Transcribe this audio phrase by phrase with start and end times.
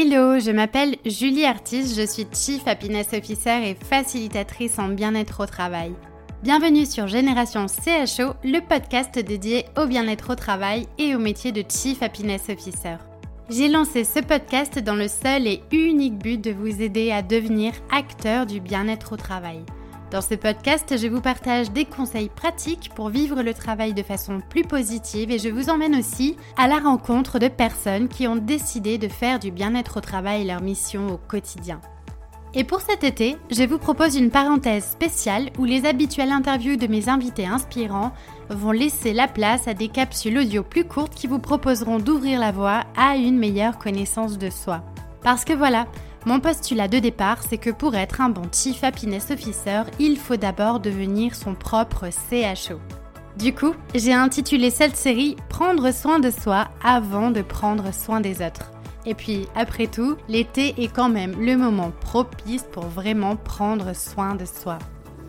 [0.00, 5.46] Hello, je m'appelle Julie Artis, je suis Chief Happiness Officer et facilitatrice en bien-être au
[5.46, 5.92] travail.
[6.44, 11.64] Bienvenue sur Génération CHO, le podcast dédié au bien-être au travail et au métier de
[11.68, 12.98] Chief Happiness Officer.
[13.50, 17.72] J'ai lancé ce podcast dans le seul et unique but de vous aider à devenir
[17.90, 19.64] acteur du bien-être au travail.
[20.10, 24.40] Dans ce podcast, je vous partage des conseils pratiques pour vivre le travail de façon
[24.40, 28.96] plus positive et je vous emmène aussi à la rencontre de personnes qui ont décidé
[28.96, 31.82] de faire du bien-être au travail leur mission au quotidien.
[32.54, 36.86] Et pour cet été, je vous propose une parenthèse spéciale où les habituelles interviews de
[36.86, 38.12] mes invités inspirants
[38.48, 42.50] vont laisser la place à des capsules audio plus courtes qui vous proposeront d'ouvrir la
[42.50, 44.82] voie à une meilleure connaissance de soi.
[45.22, 45.86] Parce que voilà,
[46.28, 50.36] mon postulat de départ, c'est que pour être un bon Chief Happiness Officer, il faut
[50.36, 52.78] d'abord devenir son propre CHO.
[53.38, 58.42] Du coup, j'ai intitulé cette série Prendre soin de soi avant de prendre soin des
[58.42, 58.70] autres.
[59.06, 64.34] Et puis, après tout, l'été est quand même le moment propice pour vraiment prendre soin
[64.34, 64.78] de soi.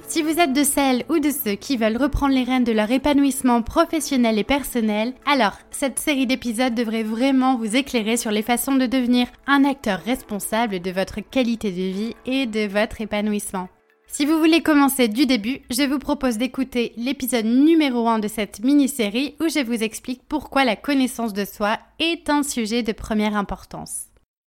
[0.10, 2.90] Si vous êtes de celles ou de ceux qui veulent reprendre les rênes de leur
[2.90, 8.76] épanouissement professionnel et personnel, alors cette série d'épisodes devrait vraiment vous éclairer sur les façons
[8.76, 13.70] de devenir un acteur responsable de votre qualité de vie et de votre épanouissement.
[14.08, 18.62] Si vous voulez commencer du début, je vous propose d'écouter l'épisode numéro 1 de cette
[18.62, 23.36] mini-série où je vous explique pourquoi la connaissance de soi est un sujet de première
[23.36, 24.06] importance.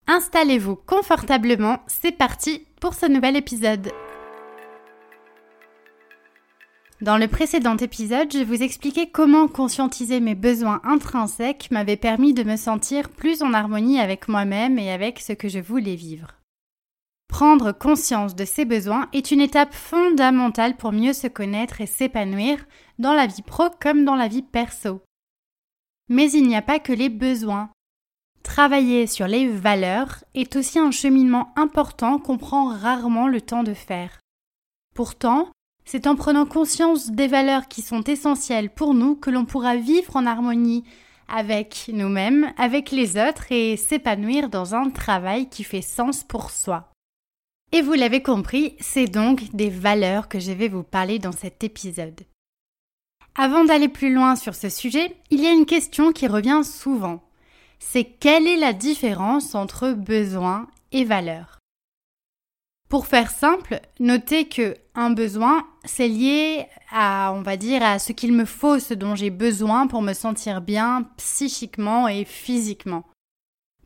[0.09, 3.93] Installez-vous confortablement, c'est parti pour ce nouvel épisode.
[7.03, 12.45] Dans le précédent épisode, je vous expliquais comment conscientiser mes besoins intrinsèques m'avait permis de
[12.45, 16.37] me sentir plus en harmonie avec moi-même et avec ce que je voulais vivre.
[17.27, 22.65] Prendre conscience de ces besoins est une étape fondamentale pour mieux se connaître et s'épanouir
[23.01, 25.03] dans la vie pro comme dans la vie perso.
[26.09, 27.71] Mais il n'y a pas que les besoins.
[28.45, 33.75] Travailler sur les valeurs est aussi un cheminement important qu'on prend rarement le temps de
[33.75, 34.21] faire.
[34.95, 35.49] Pourtant,
[35.85, 40.17] c'est en prenant conscience des valeurs qui sont essentielles pour nous que l'on pourra vivre
[40.17, 40.85] en harmonie
[41.29, 46.91] avec nous-mêmes, avec les autres et s'épanouir dans un travail qui fait sens pour soi.
[47.73, 51.65] Et vous l'avez compris, c'est donc des valeurs que je vais vous parler dans cet
[51.65, 52.21] épisode.
[53.35, 57.23] Avant d'aller plus loin sur ce sujet, il y a une question qui revient souvent.
[57.79, 61.62] C'est quelle est la différence entre besoin et valeur?
[62.93, 68.13] Pour faire simple, notez que un besoin, c'est lié à, on va dire, à ce
[68.13, 73.05] qu'il me faut, ce dont j'ai besoin pour me sentir bien psychiquement et physiquement.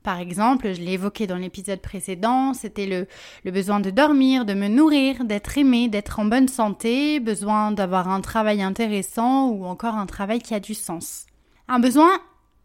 [0.03, 3.06] Par exemple, je l'ai évoqué dans l'épisode précédent, c'était le,
[3.44, 8.09] le, besoin de dormir, de me nourrir, d'être aimé, d'être en bonne santé, besoin d'avoir
[8.09, 11.27] un travail intéressant ou encore un travail qui a du sens.
[11.69, 12.11] Un besoin,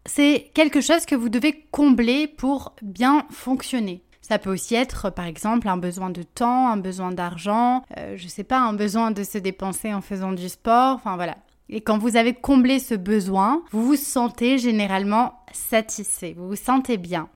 [0.06, 4.02] c'est quelque chose que vous devez combler pour bien fonctionner.
[4.22, 8.28] Ça peut aussi être, par exemple, un besoin de temps, un besoin d'argent, euh, je
[8.28, 11.36] sais pas, un besoin de se dépenser en faisant du sport, enfin voilà.
[11.68, 16.98] Et quand vous avez comblé ce besoin, vous vous sentez généralement satisfait, vous vous sentez
[16.98, 17.28] bien.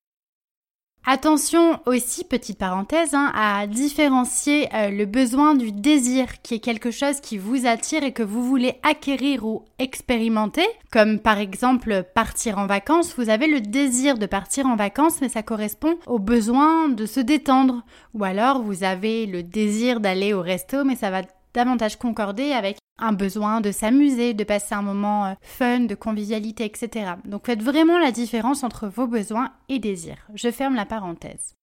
[1.09, 6.91] Attention aussi, petite parenthèse, hein, à différencier euh, le besoin du désir, qui est quelque
[6.91, 12.59] chose qui vous attire et que vous voulez acquérir ou expérimenter, comme par exemple partir
[12.59, 13.15] en vacances.
[13.17, 17.21] Vous avez le désir de partir en vacances, mais ça correspond au besoin de se
[17.21, 17.85] détendre.
[18.13, 21.23] Ou alors vous avez le désir d'aller au resto, mais ça va
[21.57, 26.65] davantage concorder avec un besoin de s'amuser, de passer un moment euh, fun, de convivialité,
[26.65, 27.15] etc.
[27.25, 30.29] Donc faites vraiment la différence entre vos besoins et désirs.
[30.35, 31.55] Je ferme la parenthèse.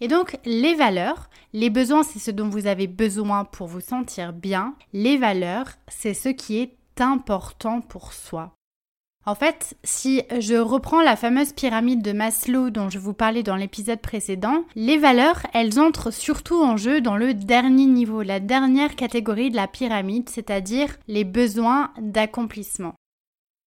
[0.00, 4.32] Et donc les valeurs, les besoins c'est ce dont vous avez besoin pour vous sentir
[4.32, 8.52] bien, les valeurs c'est ce qui est important pour soi.
[9.26, 13.56] En fait, si je reprends la fameuse pyramide de Maslow dont je vous parlais dans
[13.56, 18.96] l'épisode précédent, les valeurs, elles entrent surtout en jeu dans le dernier niveau, la dernière
[18.96, 22.94] catégorie de la pyramide, c'est-à-dire les besoins d'accomplissement.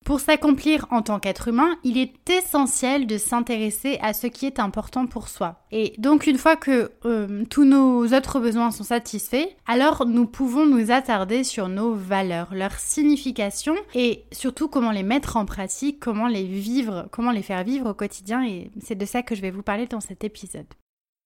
[0.07, 4.57] Pour s'accomplir en tant qu'être humain, il est essentiel de s'intéresser à ce qui est
[4.57, 5.65] important pour soi.
[5.73, 10.65] Et donc une fois que euh, tous nos autres besoins sont satisfaits, alors nous pouvons
[10.65, 16.29] nous attarder sur nos valeurs, leur signification et surtout comment les mettre en pratique, comment
[16.29, 19.51] les vivre, comment les faire vivre au quotidien et c'est de ça que je vais
[19.51, 20.67] vous parler dans cet épisode.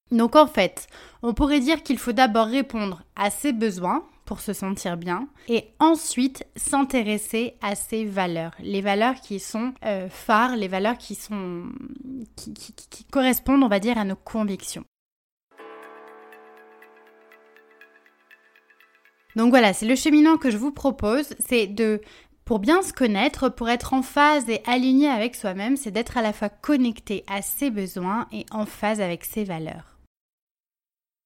[0.09, 0.88] Donc en fait,
[1.21, 5.66] on pourrait dire qu'il faut d'abord répondre à ces besoins, pour se sentir bien et
[5.80, 11.66] ensuite s'intéresser à ses valeurs, les valeurs qui sont euh, phares, les valeurs qui sont
[12.38, 14.86] qui, qui correspondent, on va dire, à nos convictions.
[19.36, 22.00] Donc voilà, c'est le cheminement que je vous propose, c'est de
[22.45, 26.22] Pour bien se connaître, pour être en phase et aligné avec soi-même, c'est d'être à
[26.22, 29.98] la fois connecté à ses besoins et en phase avec ses valeurs.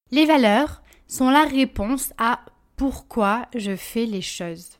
[0.09, 2.39] Les valeurs sont la réponse à
[2.75, 4.79] pourquoi je fais les choses.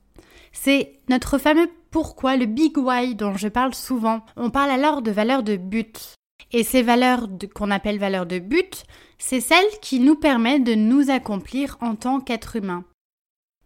[0.52, 4.22] C'est notre fameux pourquoi, le big why dont je parle souvent.
[4.36, 6.16] On parle alors de valeurs de but.
[6.52, 8.84] Et ces valeurs qu'on appelle valeurs de but,
[9.18, 12.84] c'est celles qui nous permettent de nous accomplir en tant qu'être humain.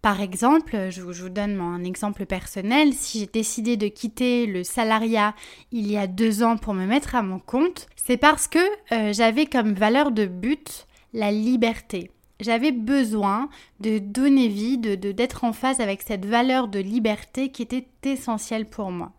[0.02, 5.36] Par exemple, je vous, donne un exemple personnel, si j'ai décidé de quitter le salariat
[5.72, 8.60] il y a deux ans pour me mettre à mon compte, c'est parce que
[8.94, 12.12] euh, j'avais comme valeur de but la liberté.
[12.39, 13.50] J'avais besoin
[13.81, 18.65] de donner vie, de d'être en phase avec cette valeur de liberté qui était essentielle
[18.65, 19.12] pour moi.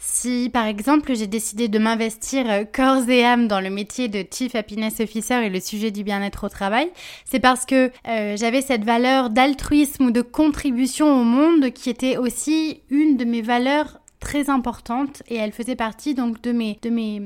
[0.00, 4.24] Si par exemple j'ai décidé de m'investir euh, corps et âme dans le métier de
[4.32, 6.90] Chief Happiness Officer et le sujet du bien-être au travail,
[7.26, 12.16] c'est parce que euh, j'avais cette valeur d'altruisme ou de contribution au monde qui était
[12.16, 16.88] aussi une de mes valeurs très importantes et elle faisait partie donc de mes, de
[16.88, 17.20] mes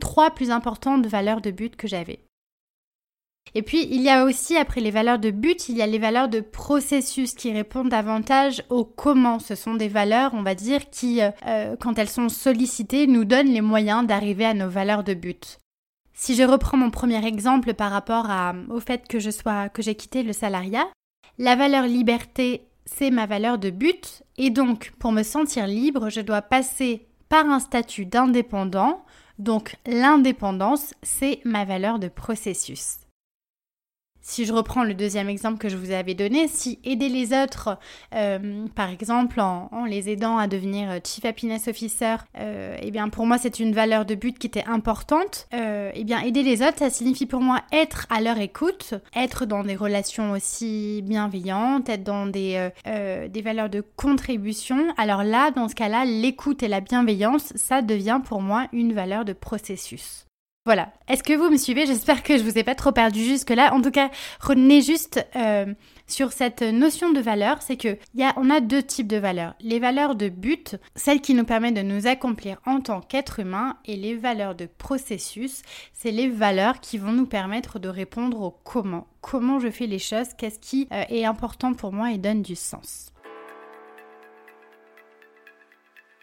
[0.00, 2.20] trois plus importantes valeurs de but que j'avais.
[3.54, 5.98] Et puis, il y a aussi, après les valeurs de but, il y a les
[5.98, 9.40] valeurs de processus qui répondent davantage au comment.
[9.40, 13.24] Ce sont des valeurs, on va dire, qui, euh, euh, quand elles sont sollicitées, nous
[13.24, 15.58] donnent les moyens d'arriver à nos valeurs de but.
[16.14, 18.28] Si je reprends mon premier exemple par rapport
[18.68, 20.86] au fait que je sois, que j'ai quitté le salariat,
[21.38, 26.20] la valeur liberté, c'est ma valeur de but, et donc, pour me sentir libre, je
[26.20, 29.02] dois passer par un statut d'indépendant,
[29.38, 32.98] donc l'indépendance, c'est ma valeur de processus.
[34.22, 37.78] Si je reprends le deuxième exemple que je vous avais donné, si aider les autres,
[38.14, 43.08] euh, par exemple en, les aidant à devenir euh, Chief Happiness Officer, euh, eh bien
[43.08, 45.48] pour moi c'est une valeur de but qui était importante.
[45.52, 49.64] eh bien aider les autres, ça signifie pour moi être à leur écoute, être dans
[49.64, 54.92] des relations aussi bienveillantes, être dans des, des valeurs de contribution.
[54.96, 59.24] Alors là, dans ce cas-là, l'écoute et la bienveillance, ça devient pour moi une valeur
[59.24, 60.29] de processus.
[60.70, 60.92] Voilà.
[61.08, 61.84] Est-ce que vous me suivez?
[61.84, 63.74] J'espère que je vous ai pas trop perdu jusque-là.
[63.74, 64.08] En tout cas,
[64.40, 65.74] retenez juste euh,
[66.06, 69.56] sur cette notion de valeur, c'est que y a, on a deux types de valeurs.
[69.60, 73.78] Les valeurs de but, celles qui nous permettent de nous accomplir en tant qu'être humain,
[73.84, 75.62] et les valeurs de processus,
[75.92, 79.08] c'est les valeurs qui vont nous permettre de répondre au comment.
[79.22, 82.54] Comment je fais les choses, qu'est-ce qui euh, est important pour moi et donne du
[82.54, 83.09] sens.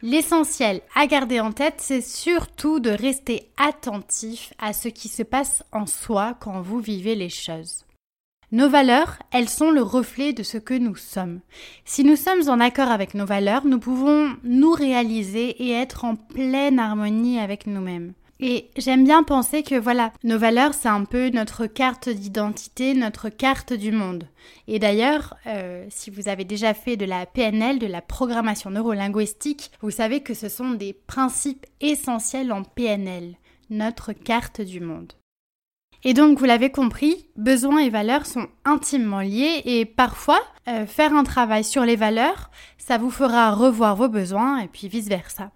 [0.04, 5.64] L'essentiel à garder en tête, c'est surtout de rester attentif à ce qui se passe
[5.72, 7.84] en soi quand vous vivez les choses.
[8.52, 11.42] Nos valeurs, elles sont le reflet de ce que nous sommes.
[11.84, 16.16] Si nous sommes en accord avec nos valeurs, nous pouvons nous réaliser et être en
[16.16, 18.14] pleine harmonie avec nous-mêmes.
[18.40, 23.30] Et j'aime bien penser que voilà, nos valeurs, c'est un peu notre carte d'identité, notre
[23.30, 24.28] carte du monde.
[24.68, 29.72] Et d'ailleurs, euh, si vous avez déjà fait de la PNL, de la programmation neurolinguistique,
[29.82, 33.36] vous savez que ce sont des principes essentiels en PNL,
[33.72, 35.14] notre carte du monde.
[36.04, 41.14] Et donc, vous l'avez compris, besoins et valeurs sont intimement liés et parfois, euh, faire
[41.14, 45.52] un travail sur les valeurs, ça vous fera revoir vos besoins et puis vice-versa.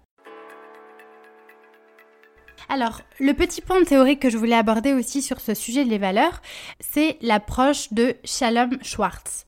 [2.68, 6.40] Alors, le petit point théorique que je voulais aborder aussi sur ce sujet des valeurs,
[6.80, 9.46] c'est l'approche de Shalom Schwartz.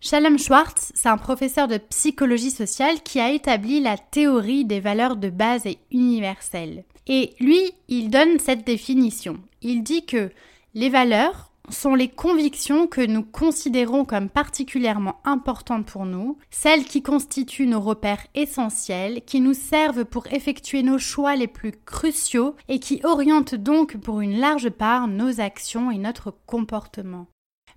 [0.00, 5.16] Shalom Schwartz, c'est un professeur de psychologie sociale qui a établi la théorie des valeurs
[5.16, 6.84] de base et universelles.
[7.06, 9.38] Et lui, il donne cette définition.
[9.62, 10.30] Il dit que
[10.74, 17.02] les valeurs sont les convictions que nous considérons comme particulièrement importantes pour nous, celles qui
[17.02, 22.78] constituent nos repères essentiels, qui nous servent pour effectuer nos choix les plus cruciaux et
[22.78, 27.26] qui orientent donc pour une large part nos actions et notre comportement.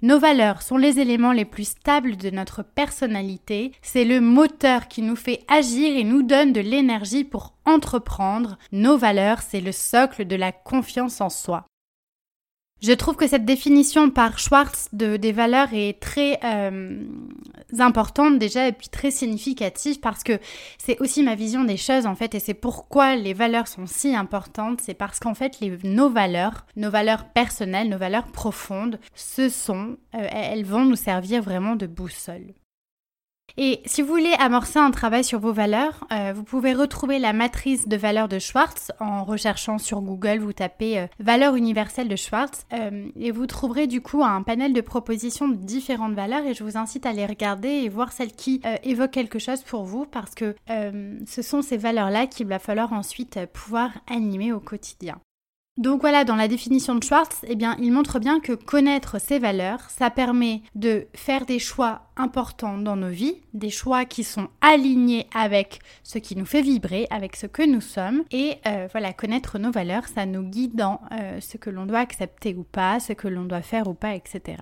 [0.03, 5.01] Nos valeurs sont les éléments les plus stables de notre personnalité, c'est le moteur qui
[5.01, 8.59] nous fait agir et nous donne de l'énergie pour entreprendre.
[8.71, 11.65] Nos valeurs, c'est le socle de la confiance en soi.
[12.79, 17.01] Je trouve que cette définition par Schwartz de, des valeurs est très euh,
[17.79, 20.39] importante déjà et puis très significative parce que
[20.77, 24.15] c'est aussi ma vision des choses en fait et c'est pourquoi les valeurs sont si
[24.15, 24.79] importantes.
[24.81, 29.97] C'est parce qu'en fait les, nos valeurs, nos valeurs personnelles, nos valeurs profondes, ce sont,
[30.13, 32.53] euh, elles vont nous servir vraiment de boussole.
[33.59, 37.33] Et si vous voulez amorcer un travail sur vos valeurs, euh, vous pouvez retrouver la
[37.33, 42.15] matrice de valeurs de Schwartz en recherchant sur Google, vous tapez euh, valeurs universelles de
[42.15, 46.53] Schwartz euh, et vous trouverez du coup un panel de propositions de différentes valeurs et
[46.53, 50.05] je vous incite à les regarder et voir celles qui évoquent quelque chose pour vous
[50.05, 55.19] parce que ce sont ces valeurs-là qu'il va falloir ensuite pouvoir animer au quotidien.
[55.77, 59.37] Donc voilà, dans la définition de Schwartz, eh bien, il montre bien que connaître ses
[59.37, 64.47] valeurs, ça permet de faire des choix importants dans nos vies, des choix qui sont
[64.61, 68.23] alignés avec ce qui nous fait vibrer, avec ce que nous sommes.
[68.31, 71.99] Et euh, voilà, connaître nos valeurs, ça nous guide dans euh, ce que l'on doit
[71.99, 74.57] accepter ou pas, ce que l'on doit faire ou pas, etc.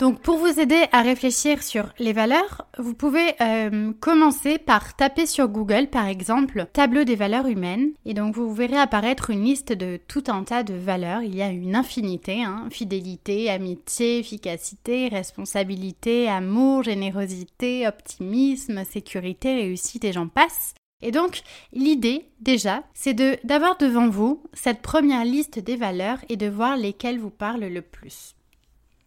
[0.00, 5.24] Donc pour vous aider à réfléchir sur les valeurs, vous pouvez euh, commencer par taper
[5.24, 9.72] sur Google par exemple tableau des valeurs humaines et donc vous verrez apparaître une liste
[9.72, 11.22] de tout un tas de valeurs.
[11.22, 12.66] Il y a une infinité, hein.
[12.70, 20.74] fidélité, amitié, efficacité, responsabilité, amour, générosité, optimisme, sécurité, réussite et j'en passe.
[21.02, 26.36] Et donc, l'idée, déjà, c'est de, d'avoir devant vous cette première liste des valeurs et
[26.36, 28.34] de voir lesquelles vous parlent le plus.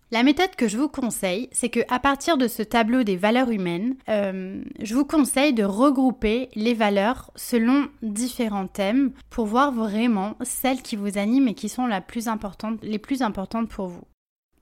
[0.09, 3.49] La méthode que je vous conseille, c'est que à partir de ce tableau des valeurs
[3.49, 10.35] humaines, euh, je vous conseille de regrouper les valeurs selon différents thèmes pour voir vraiment
[10.43, 12.29] celles qui vous animent et qui sont la plus
[12.83, 14.05] les plus importantes pour vous.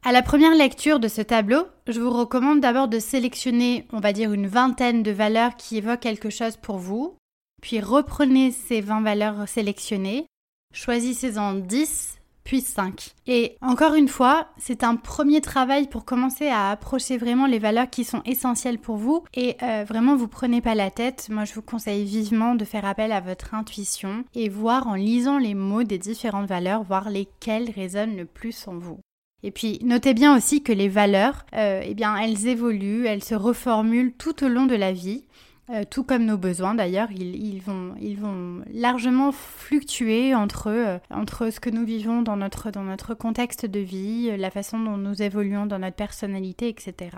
[0.04, 4.14] À la première lecture de ce tableau, je vous recommande d'abord de sélectionner, on va
[4.14, 7.18] dire, une vingtaine de valeurs qui évoquent quelque chose pour vous,
[7.62, 10.26] puis reprenez ces 20 valeurs sélectionnées,
[10.74, 13.16] choisissez-en 10 puis 5.
[13.28, 17.90] Et encore une fois, c'est un premier travail pour commencer à approcher vraiment les valeurs
[17.90, 19.24] qui sont essentielles pour vous.
[19.34, 21.28] Et euh, vraiment, vous prenez pas la tête.
[21.30, 25.40] Moi, je vous conseille vivement de faire appel à votre intuition et voir en lisant
[25.40, 29.00] les mots des différentes valeurs, voir lesquelles résonnent le plus en vous.
[29.42, 33.36] Et puis notez bien aussi que les valeurs, euh, eh bien, elles évoluent, elles se
[33.36, 35.26] reformulent tout au long de la vie.
[35.72, 41.50] Euh, tout comme nos besoins d'ailleurs, ils, vont, ils vont largement fluctuer entre, euh, entre
[41.50, 45.24] ce que nous vivons dans notre, dans notre contexte de vie, la façon dont nous
[45.24, 47.18] évoluons dans notre personnalité, etc.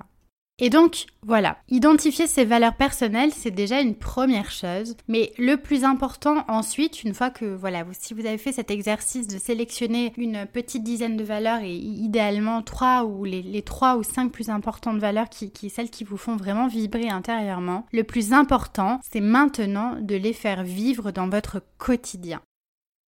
[0.60, 4.98] Et donc, voilà, identifier ses valeurs personnelles, c'est déjà une première chose.
[5.08, 9.28] Mais le plus important ensuite, une fois que, voilà, si vous avez fait cet exercice
[9.28, 14.32] de sélectionner une petite dizaine de valeurs et idéalement trois ou les, trois ou cinq
[14.32, 19.00] plus importantes valeurs qui, qui, celles qui vous font vraiment vibrer intérieurement, le plus important,
[19.08, 22.42] c'est maintenant de les faire vivre dans votre quotidien.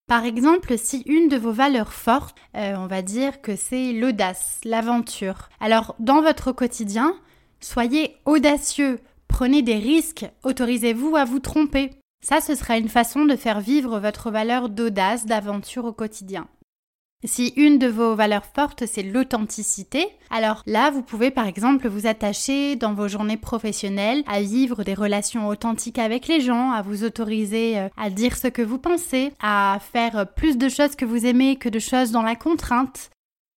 [0.08, 4.60] Par exemple, si une de vos valeurs fortes, euh, on va dire que c'est l'audace,
[4.66, 5.50] l'aventure.
[5.60, 7.16] Alors, dans votre quotidien,
[7.62, 11.92] Soyez audacieux, prenez des risques, autorisez-vous à vous tromper.
[12.22, 16.48] Ça, ce sera une façon de faire vivre votre valeur d'audace, d'aventure au quotidien.
[17.26, 22.08] Si une de vos valeurs fortes, c'est l'authenticité, alors là, vous pouvez par exemple vous
[22.08, 27.04] attacher dans vos journées professionnelles à vivre des relations authentiques avec les gens, à vous
[27.04, 31.26] autoriser euh, à dire ce que vous pensez, à faire plus de choses que vous
[31.26, 33.10] aimez que de choses dans la contrainte,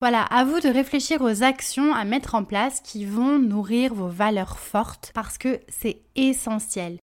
[0.03, 4.09] voilà, à vous de réfléchir aux actions à mettre en place qui vont nourrir vos
[4.09, 6.99] valeurs fortes parce que c'est essentiel.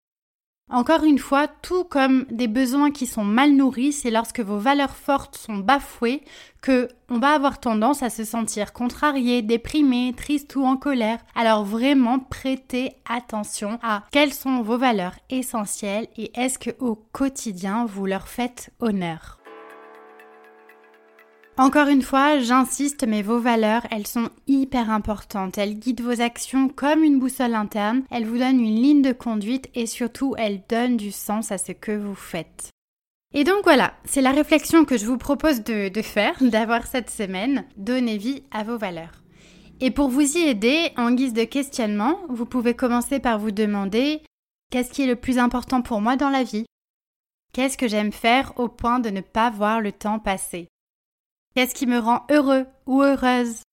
[0.71, 4.95] Encore une fois, tout comme des besoins qui sont mal nourris, c'est lorsque vos valeurs
[4.95, 6.23] fortes sont bafouées
[6.63, 11.19] que on va avoir tendance à se sentir contrarié, déprimé, triste ou en colère.
[11.35, 17.85] Alors vraiment prêtez attention à quelles sont vos valeurs essentielles et est-ce que au quotidien
[17.85, 19.37] vous leur faites honneur?
[21.59, 25.57] Encore une fois, j'insiste, mais vos valeurs, elles sont hyper importantes.
[25.57, 29.67] Elles guident vos actions comme une boussole interne, elles vous donnent une ligne de conduite
[29.73, 32.69] et surtout, elles donnent du sens à ce que vous faites.
[33.33, 37.65] Et donc voilà, c'est la réflexion que je vous propose de, faire, d'avoir cette semaine.
[37.75, 39.23] Donnez vie à vos valeurs.
[39.81, 44.21] Et pour vous y aider, en guise de questionnement, vous pouvez commencer par vous demander
[44.71, 46.65] qu'est-ce qui est le plus important pour moi dans la vie?
[47.51, 50.67] Qu'est-ce que j'aime faire au point de ne pas voir le temps passer?
[51.57, 53.63] Qu'est-ce qui me rend heureux ou heureuse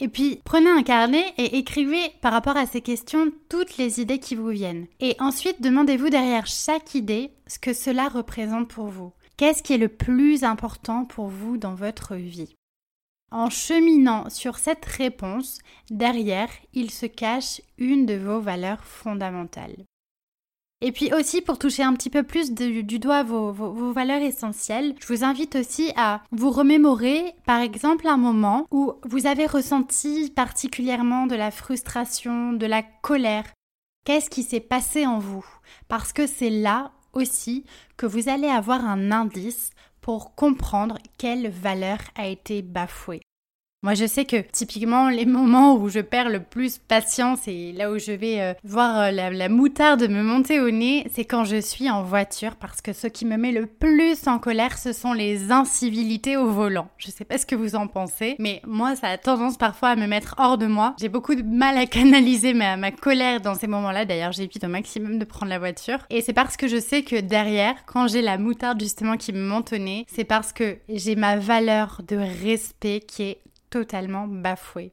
[0.00, 4.20] Et puis, prenez un carnet et écrivez par rapport à ces questions toutes les idées
[4.20, 4.86] qui vous viennent.
[5.00, 9.12] Et ensuite, demandez-vous derrière chaque idée ce que cela représente pour vous.
[9.36, 12.54] Qu'est-ce qui est le plus important pour vous dans votre vie?
[13.30, 15.58] En cheminant sur cette réponse,
[15.90, 19.84] derrière, il se cache une de vos valeurs fondamentales.
[20.86, 23.52] Et puis aussi, pour toucher un petit peu plus du doigt vos,
[23.92, 29.26] valeurs essentielles, je vous invite aussi à vous remémorer, par exemple, un moment où vous
[29.26, 33.46] avez ressenti particulièrement de la frustration, de la colère.
[34.04, 35.46] Qu'est-ce qui s'est passé en vous?
[35.88, 37.64] Parce que c'est là aussi
[37.96, 39.70] que vous allez avoir un indice
[40.02, 43.22] pour comprendre quelle valeur a été bafouée.
[43.84, 47.92] Moi, je sais que typiquement, les moments où je perds le plus patience et là
[47.92, 51.60] où je vais euh, voir euh, la, moutarde me monter au nez, c'est quand je
[51.60, 55.12] suis en voiture parce que ce qui me met le plus en colère, ce sont
[55.12, 56.88] les incivilités au volant.
[56.96, 59.96] Je sais pas ce que vous en pensez, mais moi, ça a tendance parfois à
[59.96, 60.96] me mettre hors de moi.
[60.98, 64.06] J'ai beaucoup de mal à canaliser ma, ma colère dans ces moments-là.
[64.06, 65.98] D'ailleurs, j'évite au maximum de prendre la voiture.
[66.08, 69.46] Et c'est parce que je sais que derrière, quand j'ai la moutarde justement qui me
[69.46, 73.40] monte au nez, c'est parce que j'ai ma valeur de respect qui est
[73.74, 74.92] totalement bafoué.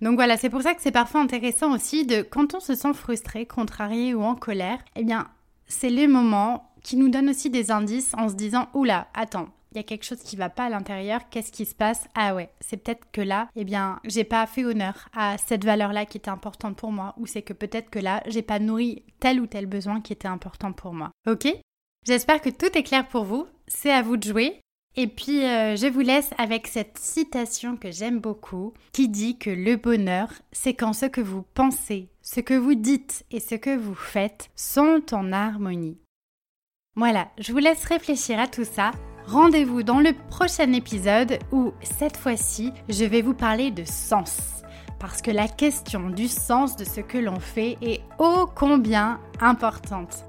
[0.00, 2.94] Donc voilà, c'est pour ça que c'est parfois intéressant aussi de, quand on se sent
[2.94, 5.28] frustré, contrarié ou en colère, eh bien,
[5.66, 9.76] c'est les moments qui nous donnent aussi des indices en se disant, oula, attends, il
[9.76, 12.08] y a quelque chose qui va pas à l'intérieur, qu'est-ce qui se passe?
[12.14, 16.06] Ah ouais, c'est peut-être que là, eh bien, j'ai pas fait honneur à cette valeur-là
[16.06, 19.38] qui était importante pour moi, ou c'est que peut-être que là, j'ai pas nourri tel
[19.38, 21.10] ou tel besoin qui était important pour moi.
[21.28, 21.46] Ok?
[22.06, 23.46] J'espère que tout est clair pour vous.
[23.66, 24.62] C'est à vous de jouer.
[25.00, 29.48] Et puis, euh, je vous laisse avec cette citation que j'aime beaucoup, qui dit que
[29.48, 33.76] le bonheur, c'est quand ce que vous pensez, ce que vous dites et ce que
[33.76, 35.98] vous faites sont en harmonie.
[36.96, 38.90] Voilà, je vous laisse réfléchir à tout ça.
[39.26, 44.64] Rendez-vous dans le prochain épisode où, cette fois-ci, je vais vous parler de sens.
[44.98, 50.27] Parce que la question du sens de ce que l'on fait est ô combien importante.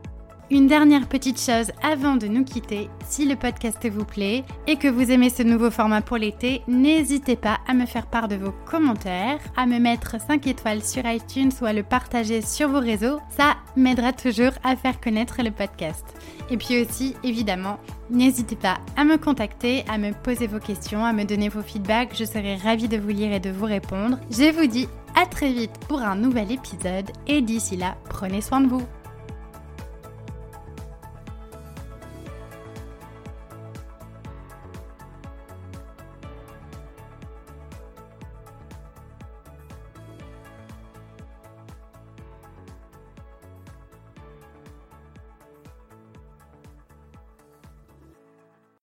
[0.52, 4.88] Une dernière petite chose avant de nous quitter, si le podcast vous plaît et que
[4.88, 8.52] vous aimez ce nouveau format pour l'été, n'hésitez pas à me faire part de vos
[8.66, 13.20] commentaires, à me mettre 5 étoiles sur iTunes ou à le partager sur vos réseaux,
[13.30, 16.04] ça m'aidera toujours à faire connaître le podcast.
[16.50, 17.78] Et puis aussi, évidemment,
[18.10, 22.18] n'hésitez pas à me contacter, à me poser vos questions, à me donner vos feedbacks,
[22.18, 24.18] je serai ravie de vous lire et de vous répondre.
[24.32, 28.62] Je vous dis à très vite pour un nouvel épisode et d'ici là, prenez soin
[28.62, 28.82] de vous.